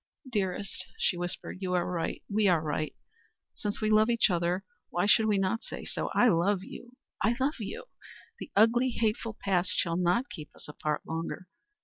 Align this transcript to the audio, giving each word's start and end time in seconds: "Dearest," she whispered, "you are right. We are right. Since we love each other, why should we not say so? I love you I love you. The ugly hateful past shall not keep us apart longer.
"Dearest," 0.27 0.87
she 0.97 1.15
whispered, 1.15 1.59
"you 1.61 1.73
are 1.75 1.85
right. 1.85 2.23
We 2.27 2.47
are 2.47 2.59
right. 2.63 2.95
Since 3.53 3.81
we 3.81 3.91
love 3.91 4.09
each 4.09 4.31
other, 4.31 4.63
why 4.89 5.05
should 5.05 5.27
we 5.27 5.37
not 5.37 5.63
say 5.63 5.85
so? 5.85 6.09
I 6.15 6.27
love 6.27 6.63
you 6.63 6.93
I 7.23 7.35
love 7.39 7.59
you. 7.59 7.83
The 8.39 8.51
ugly 8.55 8.89
hateful 8.89 9.37
past 9.39 9.69
shall 9.75 9.97
not 9.97 10.31
keep 10.31 10.49
us 10.55 10.67
apart 10.67 11.05
longer. 11.05 11.45